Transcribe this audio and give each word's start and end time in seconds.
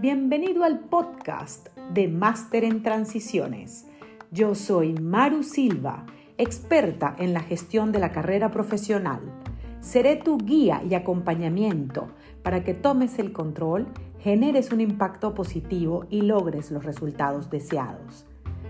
Bienvenido 0.00 0.62
al 0.62 0.78
podcast 0.78 1.76
de 1.92 2.06
Máster 2.06 2.62
en 2.62 2.84
Transiciones. 2.84 3.88
Yo 4.30 4.54
soy 4.54 4.92
Maru 4.94 5.42
Silva, 5.42 6.06
experta 6.38 7.16
en 7.18 7.32
la 7.32 7.40
gestión 7.40 7.90
de 7.90 7.98
la 7.98 8.12
carrera 8.12 8.52
profesional. 8.52 9.20
Seré 9.80 10.14
tu 10.14 10.38
guía 10.38 10.80
y 10.88 10.94
acompañamiento 10.94 12.12
para 12.44 12.62
que 12.62 12.74
tomes 12.74 13.18
el 13.18 13.32
control, 13.32 13.88
generes 14.20 14.70
un 14.70 14.80
impacto 14.80 15.34
positivo 15.34 16.06
y 16.08 16.20
logres 16.20 16.70
los 16.70 16.84
resultados 16.84 17.50
deseados. 17.50 18.26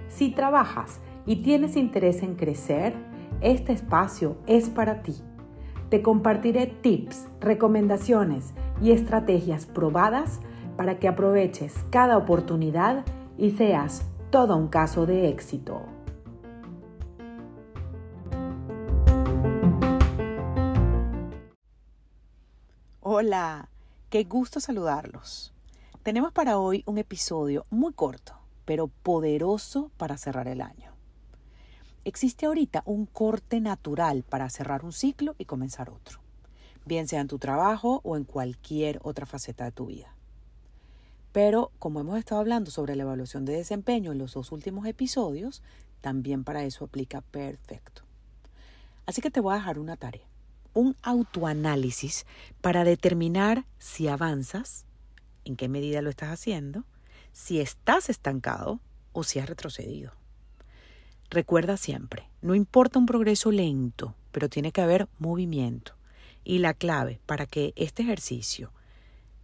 Si 0.09 0.31
trabajas 0.31 1.01
y 1.27 1.43
tienes 1.43 1.77
interés 1.77 2.23
en 2.23 2.37
crecer, 2.37 2.95
este 3.43 3.75
espacio 3.75 4.39
es 4.47 4.71
para 4.71 5.03
ti. 5.03 5.17
Te 5.93 6.01
compartiré 6.01 6.69
tips, 6.69 7.29
recomendaciones 7.39 8.55
y 8.81 8.93
estrategias 8.93 9.67
probadas 9.67 10.41
para 10.79 10.99
que 10.99 11.07
aproveches 11.07 11.75
cada 11.91 12.17
oportunidad 12.17 13.05
y 13.37 13.51
seas 13.51 14.07
todo 14.31 14.57
un 14.57 14.69
caso 14.69 15.05
de 15.05 15.29
éxito. 15.29 15.83
Hola, 23.03 23.69
qué 24.09 24.25
gusto 24.25 24.61
saludarlos. 24.61 25.53
Tenemos 26.03 26.33
para 26.33 26.57
hoy 26.57 26.85
un 26.87 26.97
episodio 26.97 27.67
muy 27.69 27.93
corto, 27.93 28.33
pero 28.65 28.89
poderoso 28.89 29.91
para 29.99 30.17
cerrar 30.17 30.49
el 30.49 30.63
año. 30.63 30.92
Existe 32.05 32.47
ahorita 32.47 32.83
un 32.85 33.07
corte 33.07 33.61
natural 33.61 34.25
para 34.25 34.51
cerrar 34.51 34.85
un 34.85 34.93
ciclo 34.93 35.37
y 35.39 35.45
comenzar 35.45 35.89
otro, 35.89 36.19
bien 36.85 37.07
sea 37.07 37.21
en 37.21 37.29
tu 37.29 37.39
trabajo 37.39 38.01
o 38.03 38.17
en 38.17 38.25
cualquier 38.25 38.99
otra 39.05 39.25
faceta 39.25 39.65
de 39.65 39.73
tu 39.73 39.87
vida. 39.87 40.13
Pero 41.31 41.71
como 41.79 42.01
hemos 42.01 42.19
estado 42.19 42.41
hablando 42.41 42.73
sobre 42.73 42.97
la 42.97 43.05
evaluación 43.05 43.45
de 43.45 43.53
desempeño 43.53 44.11
en 44.11 44.19
los 44.19 44.35
dos 44.35 44.51
últimos 44.51 44.87
episodios, 44.87 45.63
también 46.01 46.43
para 46.43 46.65
eso 46.65 46.85
aplica 46.85 47.21
perfecto. 47.21 48.03
Así 49.07 49.21
que 49.21 49.31
te 49.31 49.41
voy 49.41 49.55
a 49.55 49.59
dejar 49.59 49.79
una 49.79 49.97
tarea, 49.97 50.27
un 50.75 50.97
autoanálisis 51.03 52.27
para 52.61 52.83
determinar 52.83 53.65
si 53.79 54.09
avanzas, 54.09 54.87
en 55.45 55.55
qué 55.55 55.69
medida 55.69 56.03
lo 56.03 56.11
estás 56.11 56.31
haciendo, 56.31 56.85
si 57.31 57.61
estás 57.61 58.11
estancado 58.11 58.81
o 59.13 59.23
si 59.23 59.39
has 59.39 59.49
retrocedido. 59.49 60.22
Recuerda 61.33 61.79
siempre, 61.79 62.29
no 62.43 62.55
importa 62.55 62.99
un 62.99 63.07
progreso 63.07 63.51
lento, 63.53 64.15
pero 64.33 64.51
tiene 64.51 64.71
que 64.71 64.83
haber 64.83 65.09
movimiento. 65.19 65.95
Y 66.45 66.59
la 66.59 66.75
clave 66.75 67.21
para 67.25 67.47
que 67.47 67.73
este 67.75 68.03
ejercicio 68.03 68.71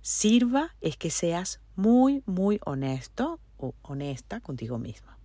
sirva 0.02 0.74
es 0.82 0.98
que 0.98 1.08
seas 1.08 1.60
muy, 1.76 2.22
muy 2.26 2.60
honesto 2.66 3.40
o 3.56 3.74
honesta 3.80 4.40
contigo 4.40 4.76
misma. 4.78 5.16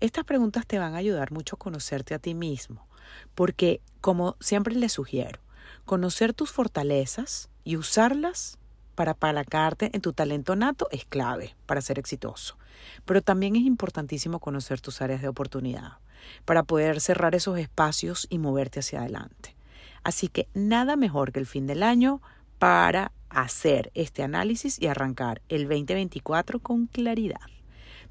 Estas 0.00 0.24
preguntas 0.24 0.66
te 0.66 0.80
van 0.80 0.94
a 0.94 0.98
ayudar 0.98 1.30
mucho 1.30 1.54
a 1.54 1.60
conocerte 1.60 2.14
a 2.14 2.18
ti 2.18 2.34
mismo, 2.34 2.88
porque, 3.36 3.80
como 4.00 4.36
siempre 4.40 4.74
les 4.74 4.90
sugiero, 4.90 5.38
conocer 5.84 6.34
tus 6.34 6.50
fortalezas 6.50 7.48
y 7.62 7.76
usarlas 7.76 8.58
para 8.94 9.12
apalancarte 9.12 9.90
en 9.92 10.00
tu 10.00 10.12
talento 10.12 10.56
nato 10.56 10.88
es 10.90 11.04
clave 11.04 11.54
para 11.66 11.80
ser 11.80 11.98
exitoso. 11.98 12.56
Pero 13.04 13.22
también 13.22 13.56
es 13.56 13.62
importantísimo 13.62 14.40
conocer 14.40 14.80
tus 14.80 15.02
áreas 15.02 15.22
de 15.22 15.28
oportunidad 15.28 15.98
para 16.44 16.62
poder 16.62 17.00
cerrar 17.00 17.34
esos 17.34 17.58
espacios 17.58 18.26
y 18.30 18.38
moverte 18.38 18.80
hacia 18.80 19.00
adelante. 19.00 19.54
Así 20.02 20.28
que 20.28 20.48
nada 20.54 20.96
mejor 20.96 21.32
que 21.32 21.40
el 21.40 21.46
fin 21.46 21.66
del 21.66 21.82
año 21.82 22.20
para 22.58 23.12
hacer 23.30 23.90
este 23.94 24.22
análisis 24.22 24.80
y 24.80 24.86
arrancar 24.86 25.42
el 25.48 25.68
2024 25.68 26.60
con 26.60 26.86
claridad, 26.86 27.40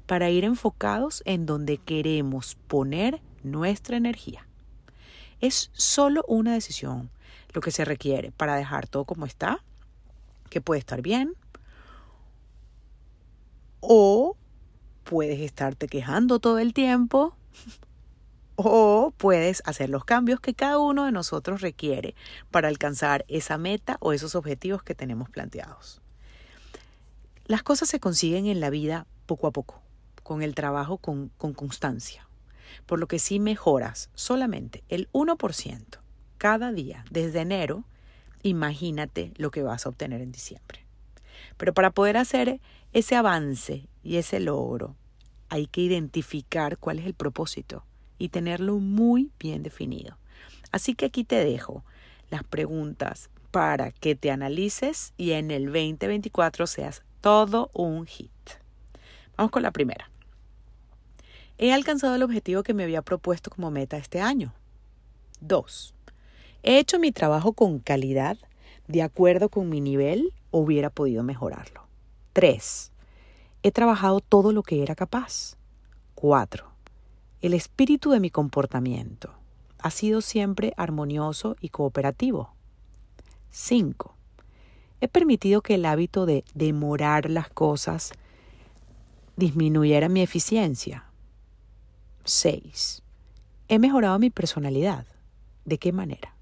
para 0.06 0.30
ir 0.30 0.44
enfocados 0.44 1.22
en 1.24 1.46
donde 1.46 1.78
queremos 1.78 2.56
poner 2.68 3.20
nuestra 3.42 3.96
energía. 3.96 4.46
Es 5.40 5.70
solo 5.72 6.24
una 6.28 6.52
decisión 6.52 7.10
lo 7.52 7.60
que 7.60 7.70
se 7.70 7.84
requiere 7.84 8.32
para 8.32 8.56
dejar 8.56 8.86
todo 8.86 9.04
como 9.04 9.26
está, 9.26 9.62
que 10.54 10.60
puede 10.60 10.78
estar 10.78 11.02
bien, 11.02 11.34
o 13.80 14.36
puedes 15.02 15.40
estarte 15.40 15.88
quejando 15.88 16.38
todo 16.38 16.60
el 16.60 16.72
tiempo 16.72 17.36
o 18.54 19.12
puedes 19.16 19.64
hacer 19.66 19.90
los 19.90 20.04
cambios 20.04 20.38
que 20.38 20.54
cada 20.54 20.78
uno 20.78 21.06
de 21.06 21.10
nosotros 21.10 21.60
requiere 21.60 22.14
para 22.52 22.68
alcanzar 22.68 23.24
esa 23.26 23.58
meta 23.58 23.96
o 23.98 24.12
esos 24.12 24.36
objetivos 24.36 24.84
que 24.84 24.94
tenemos 24.94 25.28
planteados. 25.28 26.00
Las 27.46 27.64
cosas 27.64 27.88
se 27.88 27.98
consiguen 27.98 28.46
en 28.46 28.60
la 28.60 28.70
vida 28.70 29.08
poco 29.26 29.48
a 29.48 29.50
poco, 29.50 29.82
con 30.22 30.40
el 30.40 30.54
trabajo 30.54 30.98
con, 30.98 31.30
con 31.36 31.52
constancia, 31.52 32.28
por 32.86 33.00
lo 33.00 33.08
que 33.08 33.18
si 33.18 33.40
mejoras 33.40 34.08
solamente 34.14 34.84
el 34.88 35.10
1% 35.10 35.98
cada 36.38 36.70
día 36.70 37.04
desde 37.10 37.40
enero, 37.40 37.82
imagínate 38.44 39.32
lo 39.36 39.50
que 39.50 39.64
vas 39.64 39.84
a 39.84 39.88
obtener 39.88 40.20
en 40.20 40.30
diciembre. 40.30 40.86
Pero 41.56 41.74
para 41.74 41.90
poder 41.90 42.16
hacer 42.16 42.60
ese 42.92 43.16
avance 43.16 43.88
y 44.04 44.16
ese 44.16 44.38
logro, 44.38 44.94
hay 45.48 45.66
que 45.66 45.80
identificar 45.80 46.78
cuál 46.78 47.00
es 47.00 47.06
el 47.06 47.14
propósito 47.14 47.84
y 48.18 48.28
tenerlo 48.28 48.78
muy 48.78 49.32
bien 49.40 49.64
definido. 49.64 50.16
Así 50.70 50.94
que 50.94 51.06
aquí 51.06 51.24
te 51.24 51.44
dejo 51.44 51.84
las 52.30 52.44
preguntas 52.44 53.30
para 53.50 53.92
que 53.92 54.14
te 54.14 54.30
analices 54.30 55.12
y 55.16 55.32
en 55.32 55.50
el 55.50 55.66
2024 55.66 56.66
seas 56.66 57.02
todo 57.20 57.70
un 57.72 58.06
hit. 58.06 58.30
Vamos 59.36 59.50
con 59.50 59.62
la 59.62 59.70
primera. 59.70 60.10
He 61.56 61.72
alcanzado 61.72 62.16
el 62.16 62.22
objetivo 62.22 62.62
que 62.62 62.74
me 62.74 62.82
había 62.82 63.02
propuesto 63.02 63.50
como 63.50 63.70
meta 63.70 63.96
este 63.96 64.20
año. 64.20 64.52
2. 65.40 65.93
He 66.66 66.78
hecho 66.78 66.98
mi 66.98 67.12
trabajo 67.12 67.52
con 67.52 67.78
calidad, 67.78 68.38
de 68.88 69.02
acuerdo 69.02 69.50
con 69.50 69.68
mi 69.68 69.82
nivel, 69.82 70.32
o 70.50 70.60
hubiera 70.60 70.88
podido 70.88 71.22
mejorarlo. 71.22 71.86
3. 72.32 72.90
He 73.62 73.70
trabajado 73.70 74.20
todo 74.20 74.50
lo 74.50 74.62
que 74.62 74.82
era 74.82 74.94
capaz. 74.94 75.58
4. 76.14 76.66
El 77.42 77.52
espíritu 77.52 78.10
de 78.10 78.18
mi 78.18 78.30
comportamiento 78.30 79.34
ha 79.78 79.90
sido 79.90 80.22
siempre 80.22 80.72
armonioso 80.78 81.54
y 81.60 81.68
cooperativo. 81.68 82.54
5. 83.50 84.14
He 85.02 85.08
permitido 85.08 85.60
que 85.60 85.74
el 85.74 85.84
hábito 85.84 86.24
de 86.24 86.44
demorar 86.54 87.28
las 87.28 87.50
cosas 87.50 88.12
disminuyera 89.36 90.08
mi 90.08 90.22
eficiencia. 90.22 91.04
6. 92.24 93.02
He 93.68 93.78
mejorado 93.78 94.18
mi 94.18 94.30
personalidad. 94.30 95.04
¿De 95.66 95.76
qué 95.76 95.92
manera? 95.92 96.33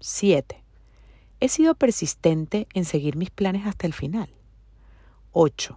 7. 0.00 0.62
He 1.40 1.48
sido 1.48 1.74
persistente 1.74 2.68
en 2.74 2.84
seguir 2.84 3.16
mis 3.16 3.30
planes 3.30 3.66
hasta 3.66 3.86
el 3.86 3.92
final. 3.92 4.30
8. 5.32 5.76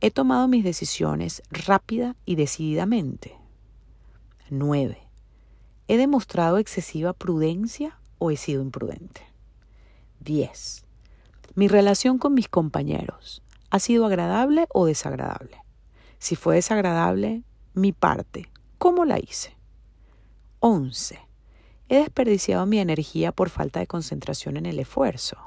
He 0.00 0.10
tomado 0.10 0.46
mis 0.48 0.64
decisiones 0.64 1.42
rápida 1.50 2.16
y 2.24 2.36
decididamente. 2.36 3.36
9. 4.50 4.98
¿He 5.88 5.96
demostrado 5.96 6.58
excesiva 6.58 7.12
prudencia 7.12 7.98
o 8.18 8.30
he 8.30 8.36
sido 8.36 8.62
imprudente? 8.62 9.22
10. 10.20 10.84
¿Mi 11.54 11.66
relación 11.66 12.18
con 12.18 12.34
mis 12.34 12.48
compañeros 12.48 13.42
ha 13.70 13.78
sido 13.80 14.06
agradable 14.06 14.66
o 14.72 14.86
desagradable? 14.86 15.58
Si 16.18 16.36
fue 16.36 16.56
desagradable, 16.56 17.42
mi 17.74 17.92
parte, 17.92 18.50
¿cómo 18.78 19.04
la 19.04 19.18
hice? 19.18 19.56
11. 20.60 21.27
¿He 21.90 21.96
desperdiciado 21.96 22.66
mi 22.66 22.80
energía 22.80 23.32
por 23.32 23.48
falta 23.48 23.80
de 23.80 23.86
concentración 23.86 24.58
en 24.58 24.66
el 24.66 24.78
esfuerzo? 24.78 25.38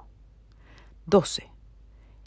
12. 1.06 1.48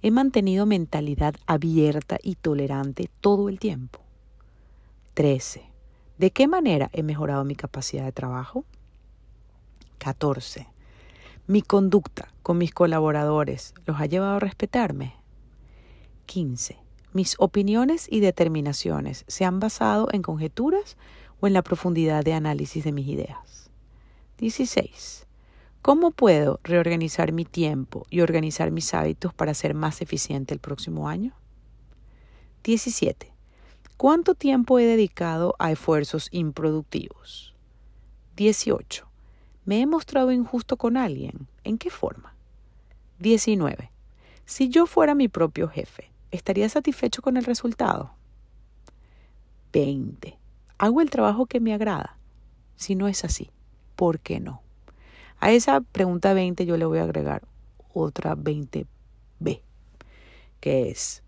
He 0.03 0.11
mantenido 0.13 0.67
mentalidad 0.67 1.35
abierta 1.47 2.19
y 2.23 2.37
tolerante 2.37 3.11
todo 3.21 3.49
el 3.49 3.59
tiempo. 3.59 3.99
13. 5.15 5.65
¿De 6.19 6.31
qué 6.31 6.47
manera 6.47 6.91
he 6.93 7.03
mejorado 7.03 7.45
mi 7.45 7.57
capacidad 7.57 8.05
de 8.05 8.13
trabajo? 8.13 8.65
14. 9.99 10.69
¿Mi 11.49 11.63
conducta 11.63 12.29
con 12.45 12.57
mis 12.57 12.73
colaboradores 12.73 13.75
los 13.85 14.01
ha 14.01 14.07
llevado 14.07 14.37
a 14.37 14.41
respetarme? 14.41 15.17
15. 16.27 16.79
¿Mis 17.13 17.35
opiniones 17.39 18.07
y 18.09 18.21
determinaciones 18.21 19.25
se 19.27 19.45
han 19.45 19.59
basado 19.59 20.09
en 20.13 20.23
conjeturas 20.23 20.97
o 21.41 21.49
en 21.49 21.53
la 21.53 21.63
profundidad 21.63 22.23
de 22.23 22.33
análisis 22.33 22.85
de 22.85 22.93
mis 22.93 23.09
ideas? 23.09 23.64
16. 24.39 25.27
¿Cómo 25.81 26.11
puedo 26.11 26.59
reorganizar 26.65 27.31
mi 27.33 27.45
tiempo 27.45 28.07
y 28.11 28.21
organizar 28.21 28.71
mis 28.71 28.93
hábitos 28.95 29.33
para 29.33 29.55
ser 29.55 29.75
más 29.75 30.03
eficiente 30.03 30.55
el 30.55 30.61
próximo 30.61 31.09
año? 31.09 31.35
17. 32.65 33.33
¿Cuánto 33.97 34.35
tiempo 34.35 34.79
he 34.79 34.87
dedicado 34.87 35.55
a 35.59 35.71
esfuerzos 35.71 36.29
improductivos? 36.33 37.55
18. 38.37 39.07
¿Me 39.67 39.81
he 39.81 39.87
mostrado 39.87 40.33
injusto 40.33 40.77
con 40.77 40.97
alguien? 40.97 41.47
¿En 41.63 41.79
qué 41.79 41.91
forma? 41.91 42.35
19. 43.21 43.93
Si 44.47 44.69
yo 44.69 44.87
fuera 44.87 45.15
mi 45.15 45.29
propio 45.29 45.69
jefe, 45.69 46.11
¿estaría 46.33 46.69
satisfecho 46.69 47.23
con 47.23 47.37
el 47.37 47.45
resultado? 47.45 48.15
20. 49.73 50.37
¿Hago 50.79 51.01
el 51.01 51.11
trabajo 51.11 51.47
que 51.47 51.61
me 51.61 51.73
agrada? 51.73 52.19
Si 52.77 52.97
no 52.97 53.07
es 53.07 53.25
así, 53.25 53.51
¿por 53.97 54.21
qué 54.21 54.41
no? 54.41 54.63
A 55.41 55.53
esa 55.53 55.81
pregunta 55.81 56.33
20 56.33 56.67
yo 56.67 56.77
le 56.77 56.85
voy 56.85 56.99
a 56.99 57.05
agregar 57.05 57.43
otra 57.93 58.35
20b, 58.37 59.61
que 60.61 60.91
es, 60.91 61.23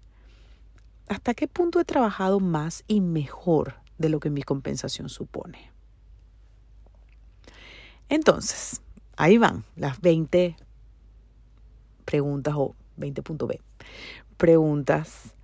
¿hasta 1.09 1.35
qué 1.35 1.49
punto 1.49 1.81
he 1.81 1.85
trabajado 1.85 2.41
más 2.41 2.85
y 2.87 3.01
mejor 3.01 3.75
de 3.99 4.09
lo 4.09 4.21
que 4.21 4.31
mi 4.31 4.43
compensación 4.43 5.09
supone? 5.09 5.71
Entonces, 8.09 8.81
ahí 9.17 9.39
van 9.39 9.65
las 9.75 10.01
20 10.01 10.57
preguntas 12.05 12.55
o 12.57 12.75
20.b. 12.99 13.61
Preguntas 14.37 15.35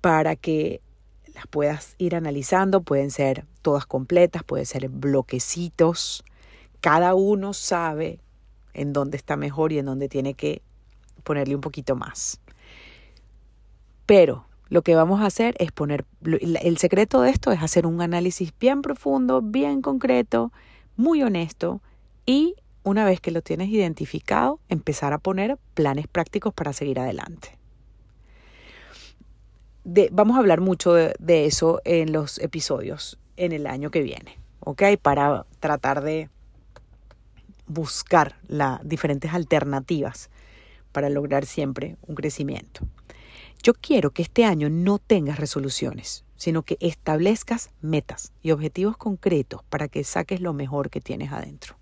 para 0.00 0.34
que 0.36 0.80
las 1.34 1.46
puedas 1.46 1.94
ir 1.98 2.16
analizando. 2.16 2.80
Pueden 2.80 3.10
ser 3.10 3.46
todas 3.62 3.86
completas, 3.86 4.42
pueden 4.42 4.66
ser 4.66 4.88
bloquecitos. 4.88 6.24
Cada 6.80 7.14
uno 7.14 7.52
sabe 7.52 8.20
en 8.72 8.92
dónde 8.92 9.16
está 9.16 9.36
mejor 9.36 9.72
y 9.72 9.78
en 9.78 9.86
dónde 9.86 10.08
tiene 10.08 10.34
que 10.34 10.62
ponerle 11.22 11.54
un 11.54 11.60
poquito 11.60 11.96
más. 11.96 12.40
Pero 14.06 14.46
lo 14.68 14.82
que 14.82 14.94
vamos 14.94 15.20
a 15.20 15.26
hacer 15.26 15.54
es 15.58 15.72
poner, 15.72 16.04
el 16.22 16.78
secreto 16.78 17.20
de 17.20 17.30
esto 17.30 17.52
es 17.52 17.62
hacer 17.62 17.86
un 17.86 18.00
análisis 18.00 18.52
bien 18.58 18.82
profundo, 18.82 19.42
bien 19.42 19.82
concreto, 19.82 20.52
muy 20.96 21.22
honesto 21.22 21.82
y 22.24 22.54
una 22.82 23.04
vez 23.04 23.20
que 23.20 23.30
lo 23.30 23.42
tienes 23.42 23.68
identificado, 23.68 24.58
empezar 24.68 25.12
a 25.12 25.18
poner 25.18 25.58
planes 25.74 26.06
prácticos 26.06 26.54
para 26.54 26.72
seguir 26.72 26.98
adelante. 26.98 27.58
vamos 30.12 30.36
a 30.36 30.40
hablar 30.40 30.60
mucho 30.60 30.94
de, 30.94 31.14
de, 31.18 31.46
eso 31.46 31.80
en 31.84 32.12
los 32.12 32.38
episodios 32.38 33.18
en 33.36 33.52
el 33.52 33.66
año 33.66 33.90
que 33.90 34.02
viene, 34.02 34.38
¿ok? 34.60 34.82
Para 35.02 35.46
tratar 35.58 36.02
de 36.02 36.30
buscar 37.70 38.36
las 38.48 38.80
diferentes 38.86 39.32
alternativas 39.32 40.28
para 40.92 41.08
lograr 41.08 41.46
siempre 41.46 41.96
un 42.06 42.16
crecimiento. 42.16 42.80
Yo 43.62 43.74
quiero 43.74 44.10
que 44.10 44.22
este 44.22 44.44
año 44.44 44.68
no 44.70 44.98
tengas 44.98 45.38
resoluciones, 45.38 46.24
sino 46.36 46.62
que 46.62 46.78
establezcas 46.80 47.70
metas 47.80 48.32
y 48.42 48.50
objetivos 48.50 48.96
concretos 48.96 49.62
para 49.68 49.88
que 49.88 50.02
saques 50.02 50.40
lo 50.40 50.52
mejor 50.52 50.90
que 50.90 51.00
tienes 51.00 51.30
adentro. 51.32 51.79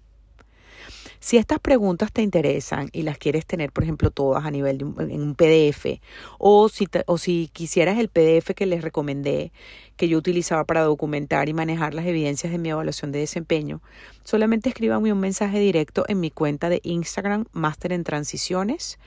Si 1.21 1.37
estas 1.37 1.59
preguntas 1.59 2.13
te 2.13 2.23
interesan 2.23 2.89
y 2.93 3.03
las 3.03 3.19
quieres 3.19 3.47
tener, 3.47 3.73
por 3.73 3.85
ejemplo, 3.85 4.11
todas 4.11 4.45
a 4.45 4.51
nivel 4.51 4.79
de 4.79 4.85
un, 4.85 5.11
en 5.11 5.23
un 5.23 5.35
PDF, 5.35 6.01
o 6.39 6.69
si, 6.69 6.89
o 7.07 7.19
si 7.19 7.51
quisieras 7.53 7.99
el 7.99 8.09
PDF 8.09 8.55
que 8.55 8.67
les 8.67 8.83
recomendé, 8.83 9.53
que 9.97 10.09
yo 10.09 10.19
utilizaba 10.19 10.65
para 10.65 10.83
documentar 10.83 11.49
y 11.49 11.55
manejar 11.55 11.95
las 11.95 12.07
evidencias 12.07 12.53
de 12.53 12.59
mi 12.59 12.71
evaluación 12.71 13.13
de 13.13 13.19
desempeño, 13.19 13.83
solamente 14.25 14.69
escríbame 14.69 15.13
un 15.13 15.21
mensaje 15.21 15.59
directo 15.59 16.05
en 16.09 16.21
mi 16.21 16.31
cuenta 16.31 16.69
de 16.69 16.81
Instagram, 16.85 17.47
Master 17.53 17.93
en 17.93 18.05
Transiciones, 18.05 18.99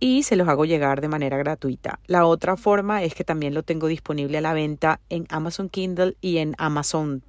y 0.00 0.22
se 0.22 0.36
los 0.36 0.48
hago 0.48 0.64
llegar 0.64 1.00
de 1.00 1.08
manera 1.08 1.36
gratuita. 1.38 1.98
La 2.06 2.24
otra 2.24 2.56
forma 2.56 3.02
es 3.02 3.14
que 3.14 3.24
también 3.24 3.54
lo 3.54 3.62
tengo 3.64 3.88
disponible 3.88 4.38
a 4.38 4.40
la 4.40 4.52
venta 4.52 5.00
en 5.08 5.26
Amazon 5.28 5.68
Kindle 5.68 6.16
y 6.20 6.38
en 6.38 6.54
Amazon 6.58 7.22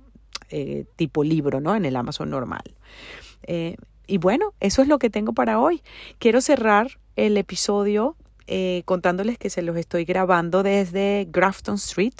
eh, 0.52 0.86
tipo 0.96 1.24
libro, 1.24 1.62
¿no? 1.62 1.76
En 1.76 1.86
el 1.86 1.96
Amazon 1.96 2.30
normal. 2.30 2.76
Eh, 3.44 3.76
y 4.10 4.18
bueno, 4.18 4.54
eso 4.60 4.82
es 4.82 4.88
lo 4.88 5.00
que 5.00 5.10
tengo 5.10 5.34
para 5.34 5.60
hoy. 5.60 5.82
Quiero 6.18 6.42
cerrar 6.42 7.00
el 7.16 7.38
episodio 7.38 8.16
eh, 8.48 8.82
contándoles 8.86 9.38
que 9.38 9.52
se 9.52 9.62
los 9.62 9.78
estoy 9.78 10.06
grabando 10.06 10.64
desde 10.64 11.28
Grafton 11.30 11.76
Street, 11.76 12.16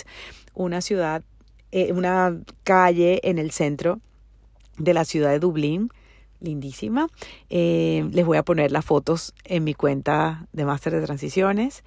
una 0.54 0.82
ciudad, 0.82 1.24
eh, 1.72 1.92
una 1.92 2.38
calle 2.64 3.20
en 3.24 3.40
el 3.40 3.50
centro 3.50 4.00
de 4.78 4.94
la 4.94 5.06
ciudad 5.06 5.32
de 5.32 5.40
Dublín. 5.40 5.90
Lindísima. 6.42 7.10
Eh, 7.50 8.08
les 8.14 8.26
voy 8.26 8.38
a 8.38 8.44
poner 8.44 8.72
las 8.72 8.86
fotos 8.86 9.34
en 9.44 9.66
mi 9.66 9.74
cuenta 9.74 10.48
de 10.54 10.64
Máster 10.64 10.94
de 10.94 11.02
Transiciones 11.06 11.84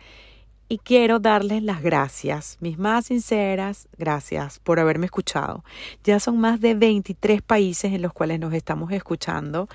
y 0.72 0.78
quiero 0.78 1.18
darles 1.18 1.62
las 1.62 1.82
gracias, 1.82 2.56
mis 2.60 2.78
más 2.78 3.04
sinceras 3.04 3.88
gracias 3.98 4.58
por 4.58 4.80
haberme 4.80 5.04
escuchado. 5.04 5.64
Ya 6.02 6.18
son 6.18 6.38
más 6.40 6.62
de 6.62 6.72
23 6.72 7.42
países 7.42 7.92
en 7.92 8.00
los 8.00 8.14
cuales 8.14 8.40
nos 8.40 8.54
estamos 8.54 8.90
escuchando 8.90 9.68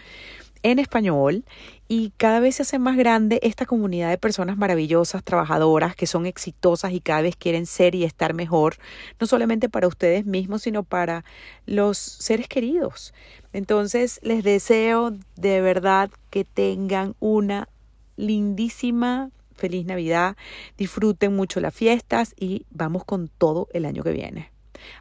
en 0.63 0.79
español 0.79 1.45
y 1.88 2.13
cada 2.17 2.39
vez 2.39 2.55
se 2.55 2.63
hace 2.63 2.79
más 2.79 2.97
grande 2.97 3.39
esta 3.44 3.67
comunidad 3.67 4.09
de 4.09 4.17
personas 4.17 4.57
maravillosas, 4.57 5.23
trabajadoras, 5.23 5.95
que 5.95 6.07
son 6.07 6.25
exitosas 6.25 6.91
y 6.94 6.99
cada 6.99 7.21
vez 7.21 7.35
quieren 7.35 7.67
ser 7.67 7.94
y 7.94 8.03
estar 8.03 8.33
mejor, 8.33 8.77
no 9.19 9.27
solamente 9.27 9.69
para 9.69 9.88
ustedes 9.88 10.25
mismos, 10.25 10.63
sino 10.63 10.81
para 10.81 11.23
los 11.67 11.99
seres 11.99 12.47
queridos. 12.47 13.13
Entonces 13.53 14.19
les 14.23 14.44
deseo 14.44 15.13
de 15.35 15.61
verdad 15.61 16.09
que 16.31 16.44
tengan 16.44 17.13
una 17.19 17.69
lindísima 18.15 19.29
feliz 19.57 19.86
Navidad, 19.86 20.38
disfruten 20.77 21.36
mucho 21.36 21.59
las 21.59 21.74
fiestas 21.74 22.33
y 22.38 22.65
vamos 22.69 23.04
con 23.04 23.27
todo 23.27 23.68
el 23.74 23.86
año 23.86 24.04
que 24.04 24.12
viene. 24.12 24.51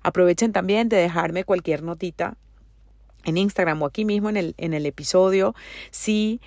Aprovechen 0.03 0.53
también 0.53 0.89
de 0.89 0.97
dejarme 0.97 1.45
cualquier 1.45 1.83
notita 1.83 2.37
en 3.25 3.37
Instagram 3.37 3.83
o 3.83 3.87
aquí 3.87 4.05
mismo 4.05 4.29
en 4.29 4.37
el, 4.37 4.55
en 4.57 4.73
el 4.73 4.87
episodio 4.87 5.55
si 5.91 6.41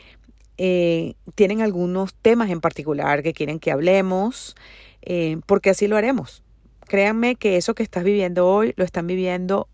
eh, 0.58 1.14
tienen 1.36 1.62
algunos 1.62 2.14
temas 2.14 2.50
en 2.50 2.60
particular 2.60 3.24
que 3.24 3.34
quieren 3.34 3.60
que 3.60 3.72
hablemos, 3.72 4.56
eh, 5.02 5.38
porque 5.46 5.70
así 5.70 5.88
lo 5.88 5.96
haremos. 5.96 6.44
Créanme 6.88 7.36
que 7.36 7.56
eso 7.56 7.76
que 7.76 7.84
estás 7.84 8.04
viviendo 8.04 8.48
hoy 8.48 8.74
lo 8.76 8.84
están 8.84 9.08
viviendo 9.08 9.70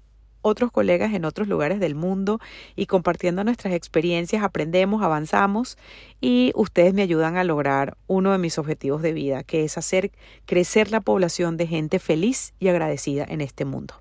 otros 0.46 0.72
colegas 0.72 1.14
en 1.14 1.26
otros 1.26 1.48
lugares 1.48 1.80
del 1.80 1.96
mundo 1.96 2.40
y 2.76 2.86
compartiendo 2.86 3.44
nuestras 3.44 3.74
experiencias 3.74 4.44
aprendemos, 4.44 5.02
avanzamos 5.02 5.76
y 6.22 6.52
ustedes 6.54 6.94
me 6.94 7.02
ayudan 7.02 7.36
a 7.36 7.44
lograr 7.44 7.98
uno 8.06 8.32
de 8.32 8.38
mis 8.38 8.60
objetivos 8.60 9.02
de 9.02 9.12
vida, 9.12 9.44
que 9.44 9.64
es 9.64 9.78
hacer 9.80 10.12
crecer 10.46 10.92
la 10.92 11.02
población 11.02 11.58
de 11.58 11.66
gente 11.66 11.98
feliz 11.98 12.54
y 12.60 12.68
agradecida 12.68 13.26
en 13.28 13.42
este 13.42 13.66
mundo. 13.66 13.96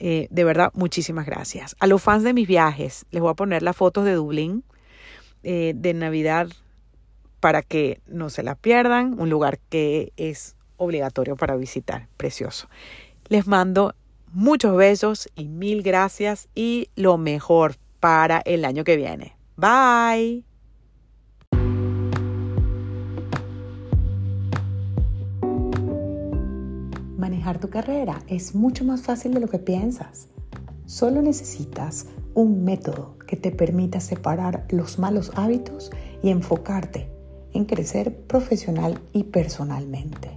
Eh, 0.00 0.26
de 0.30 0.44
verdad, 0.44 0.72
muchísimas 0.74 1.24
gracias. 1.24 1.76
A 1.78 1.86
los 1.86 2.02
fans 2.02 2.24
de 2.24 2.34
mis 2.34 2.48
viajes, 2.48 3.06
les 3.12 3.22
voy 3.22 3.30
a 3.30 3.34
poner 3.34 3.62
las 3.62 3.76
fotos 3.76 4.04
de 4.04 4.14
Dublín 4.14 4.64
eh, 5.44 5.72
de 5.76 5.94
Navidad 5.94 6.48
para 7.38 7.62
que 7.62 8.00
no 8.06 8.28
se 8.28 8.42
las 8.42 8.58
pierdan, 8.58 9.20
un 9.20 9.30
lugar 9.30 9.60
que 9.68 10.12
es 10.16 10.56
obligatorio 10.76 11.36
para 11.36 11.54
visitar, 11.54 12.08
precioso. 12.16 12.68
Les 13.28 13.46
mando 13.46 13.94
Muchos 14.32 14.76
besos 14.76 15.30
y 15.36 15.48
mil 15.48 15.82
gracias 15.82 16.48
y 16.54 16.90
lo 16.96 17.16
mejor 17.16 17.76
para 17.98 18.40
el 18.40 18.66
año 18.66 18.84
que 18.84 18.96
viene. 18.96 19.36
Bye. 19.56 20.44
Manejar 27.16 27.58
tu 27.58 27.70
carrera 27.70 28.22
es 28.28 28.54
mucho 28.54 28.84
más 28.84 29.00
fácil 29.00 29.32
de 29.32 29.40
lo 29.40 29.48
que 29.48 29.58
piensas. 29.58 30.28
Solo 30.84 31.22
necesitas 31.22 32.06
un 32.34 32.64
método 32.64 33.16
que 33.26 33.36
te 33.36 33.50
permita 33.50 33.98
separar 33.98 34.66
los 34.70 34.98
malos 34.98 35.32
hábitos 35.36 35.90
y 36.22 36.28
enfocarte 36.28 37.10
en 37.54 37.64
crecer 37.64 38.14
profesional 38.26 39.00
y 39.14 39.24
personalmente. 39.24 40.30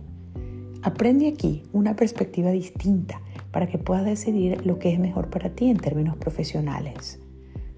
Aprende 0.82 1.28
aquí 1.28 1.64
una 1.74 1.96
perspectiva 1.96 2.52
distinta 2.52 3.22
para 3.52 3.68
que 3.68 3.78
puedas 3.78 4.06
decidir 4.06 4.66
lo 4.66 4.80
que 4.80 4.94
es 4.94 5.00
mejor 5.00 5.30
para 5.30 5.50
ti 5.50 5.70
en 5.70 5.78
términos 5.78 6.18
profesionales. 6.18 7.20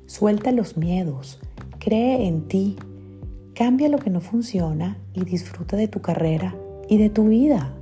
Suelta 0.05 0.51
los 0.51 0.77
miedos, 0.77 1.39
cree 1.79 2.27
en 2.27 2.47
ti, 2.47 2.77
cambia 3.53 3.89
lo 3.89 3.97
que 3.97 4.09
no 4.09 4.21
funciona 4.21 4.97
y 5.13 5.23
disfruta 5.25 5.75
de 5.77 5.87
tu 5.87 6.01
carrera 6.01 6.55
y 6.87 6.97
de 6.97 7.09
tu 7.09 7.27
vida. 7.27 7.75